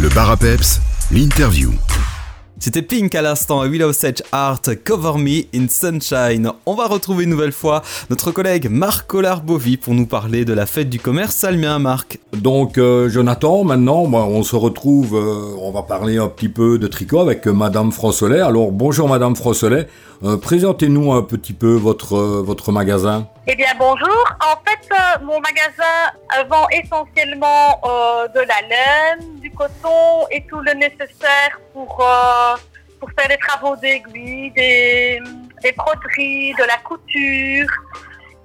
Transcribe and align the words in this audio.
Le 0.00 0.08
bar 0.08 0.30
à 0.30 0.36
l'interview. 1.10 1.74
C'était 2.62 2.82
Pink 2.82 3.14
à 3.14 3.22
l'instant, 3.22 3.62
Willow 3.62 3.94
Sage 3.94 4.22
Art, 4.32 4.60
Cover 4.84 5.18
Me 5.18 5.44
in 5.54 5.66
Sunshine. 5.66 6.52
On 6.66 6.74
va 6.74 6.88
retrouver 6.88 7.24
une 7.24 7.30
nouvelle 7.30 7.52
fois 7.52 7.80
notre 8.10 8.32
collègue 8.32 8.68
Marc 8.68 9.06
Collard-Bovy 9.06 9.78
pour 9.78 9.94
nous 9.94 10.04
parler 10.04 10.44
de 10.44 10.52
la 10.52 10.66
fête 10.66 10.90
du 10.90 11.00
commerce 11.00 11.34
salmien, 11.34 11.78
Marc. 11.78 12.18
Donc 12.34 12.76
euh, 12.76 13.08
Jonathan, 13.08 13.64
maintenant, 13.64 14.06
bah, 14.06 14.26
on 14.28 14.42
se 14.42 14.56
retrouve, 14.56 15.16
euh, 15.16 15.56
on 15.58 15.70
va 15.72 15.84
parler 15.84 16.18
un 16.18 16.28
petit 16.28 16.50
peu 16.50 16.78
de 16.78 16.86
tricot 16.86 17.20
avec 17.20 17.46
euh, 17.48 17.52
Madame 17.54 17.92
Frosselet. 17.92 18.40
Alors 18.40 18.72
bonjour 18.72 19.08
Madame 19.08 19.34
Euh, 20.22 20.36
présentez-nous 20.36 21.14
un 21.14 21.22
petit 21.22 21.54
peu 21.54 21.72
votre, 21.72 22.14
euh, 22.14 22.42
votre 22.44 22.72
magasin. 22.72 23.26
Eh 23.46 23.56
bien, 23.56 23.72
bonjour. 23.78 24.24
En 24.40 24.56
fait, 24.66 24.86
euh, 24.92 25.24
mon 25.24 25.40
magasin 25.40 26.46
vend 26.50 26.66
essentiellement 26.70 27.80
euh, 27.84 28.28
de 28.28 28.40
la 28.40 28.60
laine, 28.68 29.40
du 29.40 29.50
coton 29.50 30.26
et 30.30 30.44
tout 30.46 30.60
le 30.60 30.74
nécessaire 30.74 31.58
pour, 31.72 32.00
euh, 32.00 32.49
pour 32.98 33.10
faire 33.18 33.28
des 33.28 33.38
travaux 33.38 33.76
d'aiguille, 33.76 34.50
des, 34.52 35.18
des 35.62 35.72
broderies, 35.72 36.52
de 36.54 36.64
la 36.64 36.76
couture. 36.84 37.68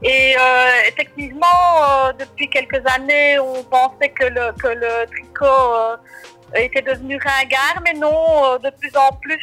Et 0.04 0.36
euh, 0.38 0.72
effectivement, 0.88 1.46
euh, 1.82 2.14
depuis 2.20 2.50
quelques 2.50 2.82
années, 2.96 3.40
on 3.40 3.64
pensait 3.64 4.10
que 4.10 4.26
le, 4.26 4.52
que 4.62 4.68
le 4.68 5.08
tricot 5.12 5.46
euh, 5.46 5.96
était 6.56 6.82
devenu 6.82 7.18
ringard, 7.18 7.82
mais 7.84 7.94
non, 7.94 8.58
de 8.64 8.70
plus 8.80 8.92
en 8.96 9.14
plus, 9.16 9.40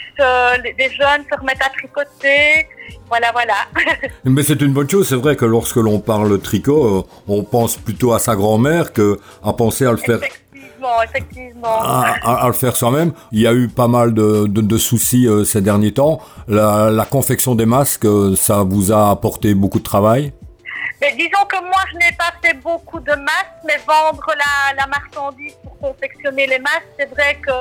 les, 0.62 0.74
les 0.78 0.90
jeunes 0.90 1.24
se 1.30 1.38
remettent 1.38 1.64
à 1.64 1.70
tricoter. 1.70 2.68
Voilà, 3.08 3.32
voilà. 3.32 3.54
Mais 4.24 4.42
c'est 4.42 4.60
une 4.62 4.72
bonne 4.72 4.88
chose, 4.88 5.08
c'est 5.08 5.16
vrai 5.16 5.36
que 5.36 5.44
lorsque 5.44 5.76
l'on 5.76 5.98
parle 5.98 6.40
tricot, 6.40 7.06
on 7.28 7.42
pense 7.42 7.76
plutôt 7.76 8.12
à 8.12 8.18
sa 8.18 8.36
grand-mère 8.36 8.92
que 8.92 9.18
à 9.42 9.52
penser 9.52 9.84
à 9.84 9.90
le 9.90 9.98
faire. 9.98 10.20
Effectivement, 10.82 11.02
effectivement. 11.02 11.82
À, 11.82 12.14
à- 12.22 12.44
à 12.44 12.46
le 12.48 12.52
faire 12.52 12.76
soi-même. 12.76 13.12
Il 13.32 13.40
y 13.40 13.46
a 13.46 13.52
eu 13.52 13.68
pas 13.68 13.88
mal 13.88 14.14
de, 14.14 14.46
de- 14.46 14.60
de 14.60 14.78
soucis 14.78 15.26
euh, 15.26 15.44
ces 15.44 15.60
derniers 15.60 15.92
temps. 15.92 16.20
La, 16.48 16.90
la 16.90 17.04
confection 17.04 17.54
des 17.54 17.66
masques, 17.66 18.04
euh, 18.06 18.34
ça 18.36 18.62
vous 18.62 18.92
a 18.92 19.10
apporté 19.10 19.54
beaucoup 19.54 19.78
de 19.78 19.84
travail? 19.84 20.32
Mais 21.00 21.12
disons 21.16 21.44
que 21.48 21.60
moi, 21.60 21.82
je 21.90 21.96
n'ai 21.96 22.12
pas 22.16 22.32
fait 22.42 22.54
beaucoup 22.54 23.00
de 23.00 23.10
masques, 23.12 23.62
mais 23.66 23.76
vendre 23.86 24.24
la, 24.28 24.76
la 24.76 24.86
marchandise 24.86 25.54
pour 25.62 25.76
confectionner 25.78 26.46
les 26.46 26.58
masques, 26.60 26.86
c'est 26.98 27.10
vrai 27.10 27.38
que 27.44 27.52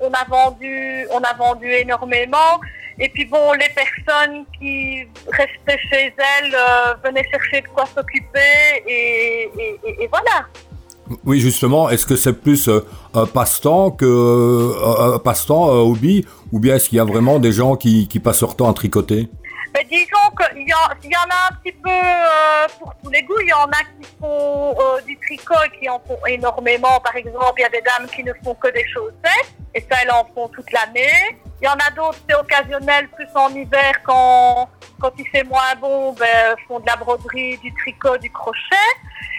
on 0.00 0.10
a 0.12 0.24
vendu, 0.28 1.06
on 1.12 1.20
a 1.20 1.32
vendu 1.34 1.70
énormément. 1.70 2.60
Et 2.98 3.10
puis 3.10 3.26
bon, 3.26 3.52
les 3.52 3.68
personnes 3.74 4.44
qui 4.58 5.06
restaient 5.30 5.78
chez 5.90 6.14
elles 6.16 6.54
euh, 6.54 6.94
venaient 7.04 7.26
chercher 7.30 7.60
de 7.60 7.68
quoi 7.68 7.84
s'occuper 7.84 8.82
et, 8.86 9.50
et- 9.58 9.80
et- 9.84 10.02
et 10.04 10.08
voilà. 10.08 10.46
Oui, 11.24 11.40
justement, 11.40 11.88
est-ce 11.88 12.06
que 12.06 12.16
c'est 12.16 12.32
plus 12.32 12.68
euh, 12.68 12.84
un 13.14 13.26
passe-temps 13.26 13.90
que 13.92 14.04
euh, 14.04 15.14
un 15.14 15.18
passe-temps, 15.18 15.70
un 15.70 15.80
hobby, 15.80 16.24
ou 16.52 16.58
bien 16.58 16.76
est-ce 16.76 16.88
qu'il 16.88 16.98
y 16.98 17.00
a 17.00 17.04
vraiment 17.04 17.38
des 17.38 17.52
gens 17.52 17.76
qui, 17.76 18.08
qui 18.08 18.18
passent 18.18 18.40
leur 18.40 18.56
temps 18.56 18.68
à 18.68 18.74
tricoter? 18.74 19.28
Mais 19.76 19.84
disons 19.84 20.30
qu'il 20.38 20.62
y, 20.62 20.70
y 20.70 21.16
en 21.16 21.28
a 21.28 21.50
un 21.50 21.56
petit 21.62 21.72
peu 21.72 21.90
euh, 21.90 22.66
pour 22.78 22.94
tous 23.02 23.10
les 23.10 23.22
goûts. 23.22 23.40
Il 23.42 23.48
y 23.48 23.52
en 23.52 23.66
a 23.66 23.82
qui 24.00 24.08
font 24.18 24.74
euh, 24.80 25.00
du 25.02 25.18
tricot 25.18 25.54
et 25.66 25.78
qui 25.78 25.88
en 25.88 26.00
font 26.06 26.18
énormément. 26.26 26.98
Par 27.04 27.14
exemple, 27.14 27.54
il 27.58 27.62
y 27.62 27.64
a 27.64 27.68
des 27.68 27.82
dames 27.82 28.08
qui 28.08 28.24
ne 28.24 28.32
font 28.42 28.54
que 28.54 28.72
des 28.72 28.86
chaussettes 28.88 29.54
et 29.74 29.80
ça, 29.80 29.98
elles 30.02 30.10
en 30.10 30.24
font 30.34 30.48
toute 30.48 30.72
l'année. 30.72 31.38
Il 31.60 31.66
y 31.66 31.68
en 31.68 31.74
a 31.74 31.90
d'autres, 31.94 32.18
c'est 32.26 32.34
occasionnel, 32.34 33.08
plus 33.14 33.28
en 33.34 33.50
hiver 33.50 33.92
quand, 34.04 34.68
quand 35.00 35.12
il 35.18 35.26
fait 35.28 35.44
moins 35.44 35.74
bon, 35.80 36.12
ben, 36.12 36.56
font 36.66 36.80
de 36.80 36.86
la 36.86 36.96
broderie, 36.96 37.58
du 37.58 37.72
tricot, 37.74 38.16
du 38.18 38.30
crochet. 38.30 38.90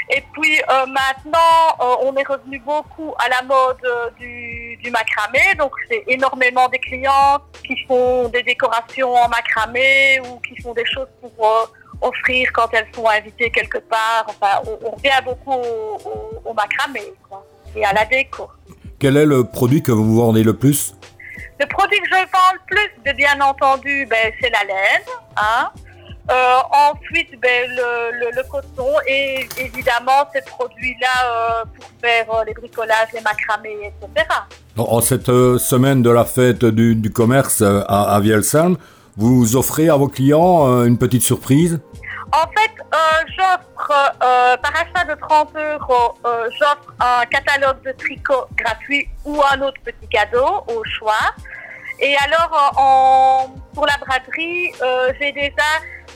Et 0.09 0.23
puis 0.33 0.61
euh, 0.69 0.85
maintenant, 0.85 1.75
euh, 1.81 1.95
on 2.03 2.15
est 2.15 2.25
revenu 2.27 2.59
beaucoup 2.59 3.13
à 3.19 3.27
la 3.27 3.41
mode 3.41 3.77
euh, 3.83 4.09
du, 4.19 4.77
du 4.77 4.89
macramé. 4.89 5.39
Donc 5.57 5.71
c'est 5.89 6.03
énormément 6.07 6.69
des 6.69 6.79
clients 6.79 7.39
qui 7.65 7.75
font 7.87 8.29
des 8.29 8.43
décorations 8.43 9.13
en 9.13 9.27
macramé 9.27 10.21
ou 10.21 10.39
qui 10.39 10.61
font 10.61 10.73
des 10.73 10.85
choses 10.85 11.07
pour 11.19 11.69
offrir 12.01 12.49
quand 12.53 12.69
elles 12.73 12.87
sont 12.95 13.07
invitées 13.07 13.49
quelque 13.51 13.79
part. 13.79 14.25
Enfin, 14.29 14.61
on, 14.65 14.87
on 14.87 14.91
revient 14.91 15.19
beaucoup 15.25 15.51
au, 15.53 15.97
au- 16.05 16.41
au 16.49 16.53
macramé 16.53 17.01
quoi, 17.27 17.45
et 17.75 17.83
à 17.83 17.91
la 17.91 18.05
déco. 18.05 18.49
Quel 18.99 19.17
est 19.17 19.25
le 19.25 19.43
produit 19.43 19.83
que 19.83 19.91
vous 19.91 20.15
vendez 20.15 20.43
le 20.43 20.55
plus? 20.55 20.95
Le 21.59 21.65
produit 21.65 21.99
que 21.99 22.07
je 22.07 22.15
vends 22.15 22.53
le 22.53 22.59
plus, 22.67 23.13
bien 23.13 23.41
entendu, 23.41 24.05
ben, 24.05 24.31
c'est 24.39 24.49
la 24.51 24.63
laine. 24.63 25.03
Hein. 25.39 25.69
Euh, 26.29 26.55
ensuite, 26.91 27.39
ben, 27.41 27.69
le, 27.69 28.19
le- 28.19 28.31
le 28.35 28.43
coton 28.51 28.91
et 29.07 29.47
évidemment 29.57 30.27
ces 30.33 30.41
produits-là 30.41 31.07
euh, 31.25 31.63
pour 31.73 31.85
faire 32.01 32.25
euh, 32.33 32.43
les 32.45 32.53
bricolages, 32.53 33.07
les 33.13 33.21
macramés, 33.21 33.77
etc. 34.03 34.27
En- 34.77 34.99
cette 34.99 35.27
semaine 35.27 36.01
de 36.01 36.09
la 36.09 36.25
fête 36.25 36.65
du, 36.65 36.95
du 36.95 37.11
commerce 37.13 37.61
à, 37.61 38.15
à 38.15 38.19
Vielsalm, 38.19 38.75
vous 39.15 39.55
offrez 39.55 39.87
à 39.89 39.95
vos 39.95 40.09
clients 40.09 40.83
une 40.83 40.97
petite 40.97 41.21
surprise? 41.23 41.79
En 42.33 42.45
fait, 42.49 42.71
j'offre, 43.37 43.87
par 44.19 44.73
achat 44.75 45.05
de 45.05 45.15
30 45.19 45.55
euros, 45.55 46.13
j'offre 46.59 46.93
un 46.99 47.25
catalogue 47.25 47.81
de 47.85 47.93
tricot 47.93 48.45
gratuit 48.57 49.07
ou 49.23 49.41
un 49.53 49.61
autre 49.61 49.79
petit 49.85 50.07
cadeau 50.09 50.45
au 50.67 50.83
choix. 50.83 51.13
Et 51.99 52.15
alors, 52.25 52.51
euh, 52.53 52.81
en, 52.81 53.55
pour 53.73 53.85
la 53.85 53.97
braderie, 53.97 54.71
euh, 54.81 55.11
j'ai 55.19 55.31
déjà 55.31 55.71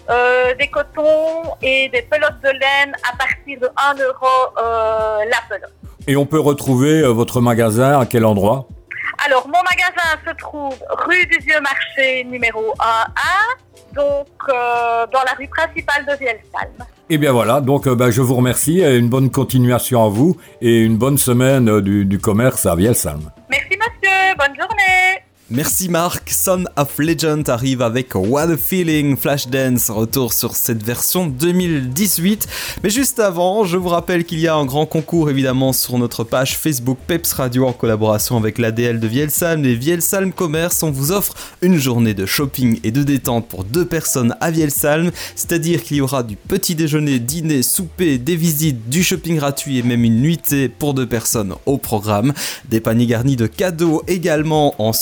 euh, 0.09 0.53
des 0.56 0.68
cotons 0.68 1.56
et 1.62 1.90
des 1.90 2.03
pelotes 2.03 2.40
de 2.44 2.50
laine 2.50 2.94
à 3.12 3.18
partir 3.18 3.59
de 3.59 3.68
1 3.78 4.03
euro 4.03 4.28
euh, 4.62 5.25
la 5.25 5.38
pelote. 5.50 5.74
Et 6.08 6.16
on 6.16 6.25
peut 6.25 6.40
retrouver 6.40 7.03
votre 7.03 7.41
magasin 7.41 8.00
à 8.00 8.06
quel 8.06 8.25
endroit? 8.25 8.68
Alors, 9.25 9.47
mon 9.47 9.59
magasin 9.64 10.20
se 10.28 10.36
trouve 10.38 10.75
rue 11.08 11.25
du 11.28 11.38
Vieux 11.46 11.62
Marché 11.62 12.24
numéro 12.24 12.74
1A, 12.80 13.94
donc 13.96 14.28
dans 14.47 15.24
la 15.24 15.34
rue 15.38 15.47
principale 15.47 16.06
de 16.08 16.16
Vielsalm. 16.16 16.74
Et 17.09 17.18
bien 17.20 17.31
voilà, 17.31 17.62
donc 17.62 17.88
ben, 17.88 18.09
je 18.09 18.22
vous 18.22 18.34
remercie 18.36 18.80
et 18.80 18.96
une 18.96 19.09
bonne 19.09 19.30
continuation 19.30 20.03
à 20.03 20.09
vous 20.09 20.38
et 20.62 20.80
une 20.80 20.97
bonne 20.97 21.20
semaine 21.20 21.81
du, 21.81 22.06
du 22.06 22.18
commerce 22.18 22.66
à 22.66 22.75
Vielsalm. 22.75 23.30
Merci 25.53 25.89
Marc, 25.89 26.29
Son 26.29 26.63
of 26.78 26.97
Legend 26.97 27.50
arrive 27.50 27.81
avec 27.81 28.16
What 28.16 28.44
a 28.44 28.56
Feeling 28.56 29.17
Flashdance, 29.17 29.89
retour 29.89 30.31
sur 30.31 30.56
cette 30.56 30.81
version 30.81 31.28
2018. 31.28 32.47
Mais 32.84 32.89
juste 32.89 33.19
avant, 33.19 33.66
je 33.66 33.75
vous 33.75 33.90
rappelle 33.90 34.23
qu'il 34.23 34.40
y 34.40 34.47
a 34.47 34.56
un 34.56 34.63
grand 34.63 34.85
concours 34.85 35.29
évidemment 35.29 35.73
sur 35.73 35.97
notre 35.97 36.23
page 36.23 36.57
Facebook 36.57 36.97
Peps 37.06 37.34
Radio 37.34 37.67
en 37.67 37.73
collaboration 37.73 38.38
avec 38.38 38.59
l'ADL 38.59 39.01
de 39.01 39.07
Vielsalm 39.07 39.66
et 39.66 39.75
Vielsalm 39.75 40.31
Commerce. 40.31 40.84
On 40.84 40.91
vous 40.91 41.11
offre 41.11 41.34
une 41.61 41.78
journée 41.78 42.13
de 42.13 42.25
shopping 42.25 42.79
et 42.85 42.91
de 42.91 43.03
détente 43.03 43.50
pour 43.50 43.66
deux 43.66 43.85
personnes 43.85 44.38
à 44.40 44.51
Vielsalm, 44.51 45.11
c'est-à-dire 45.35 45.84
qu'il 45.84 45.97
y 45.97 46.01
aura 46.01 46.23
du 46.23 46.38
petit 46.38 46.75
déjeuner, 46.75 47.19
dîner, 47.19 47.61
souper, 47.61 48.17
des 48.17 48.38
visites, 48.38 48.88
du 48.88 49.03
shopping 49.03 49.35
gratuit 49.35 49.79
et 49.79 49.84
même 49.84 50.06
une 50.06 50.22
nuitée 50.22 50.69
pour 50.69 50.94
deux 50.94 51.07
personnes 51.07 51.56
au 51.66 51.78
programme. 51.78 52.31
Des 52.69 52.79
paniers 52.79 53.06
garnis 53.06 53.35
de 53.35 53.47
cadeaux 53.47 54.01
également 54.07 54.81
en 54.81 54.94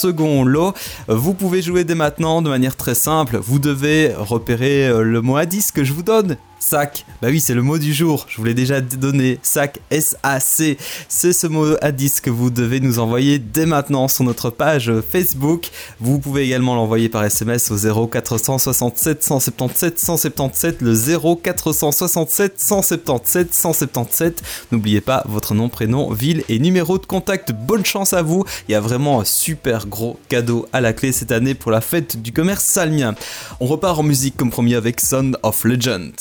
Vous 1.07 1.33
pouvez 1.33 1.61
jouer 1.61 1.83
dès 1.83 1.95
maintenant 1.95 2.41
de 2.41 2.49
manière 2.49 2.75
très 2.75 2.95
simple. 2.95 3.37
Vous 3.37 3.59
devez 3.59 4.13
repérer 4.15 4.87
euh, 4.87 5.01
le 5.01 5.21
mot 5.21 5.37
à 5.37 5.45
10 5.45 5.71
que 5.71 5.83
je 5.83 5.93
vous 5.93 6.03
donne. 6.03 6.37
Sac, 6.59 7.05
bah 7.21 7.29
oui, 7.31 7.39
c'est 7.39 7.53
le 7.53 7.61
mot 7.61 7.77
du 7.77 7.93
jour, 7.93 8.25
je 8.27 8.35
vous 8.35 8.43
l'ai 8.43 8.53
déjà 8.53 8.81
donné. 8.81 9.39
Sac, 9.41 9.79
S-A-C, 9.89 10.77
c'est 11.07 11.31
ce 11.31 11.47
mot 11.47 11.75
à 11.81 11.91
10 11.93 12.19
que 12.19 12.29
vous 12.29 12.49
devez 12.49 12.81
nous 12.81 12.99
envoyer 12.99 13.39
dès 13.39 13.65
maintenant 13.65 14.09
sur 14.09 14.25
notre 14.25 14.49
page 14.49 14.91
Facebook. 15.09 15.69
Vous 16.01 16.19
pouvez 16.19 16.43
également 16.43 16.75
l'envoyer 16.75 17.07
par 17.07 17.23
SMS 17.23 17.71
au 17.71 17.77
0467 17.77 19.23
177 19.23 19.99
177, 19.99 20.81
le 20.81 20.95
0467 20.95 22.59
177 22.59 23.53
177. 23.53 24.43
N'oubliez 24.73 25.01
pas 25.01 25.23
votre 25.27 25.55
nom, 25.55 25.69
prénom, 25.69 26.11
ville 26.11 26.43
et 26.49 26.59
numéro 26.59 26.97
de 26.97 27.05
contact. 27.05 27.53
Bonne 27.53 27.85
chance 27.85 28.11
à 28.11 28.21
vous. 28.21 28.43
Il 28.67 28.73
y 28.73 28.75
a 28.75 28.81
vraiment 28.81 29.21
un 29.21 29.25
super 29.25 29.87
gros 29.87 30.19
cadeau 30.27 30.67
à 30.73 30.81
la 30.81 30.91
clé 30.91 31.13
cette 31.13 31.31
année 31.31 31.55
pour 31.55 31.71
la 31.71 31.81
fête 31.81 32.21
du 32.21 32.33
commerce 32.33 32.65
salmien. 32.65 33.15
On 33.61 33.65
repart 33.65 33.97
en 33.97 34.03
musique 34.03 34.35
comme 34.35 34.51
promis 34.51 34.75
avec 34.75 34.99
Son 34.99 35.31
of 35.41 35.63
Legend. 35.63 36.11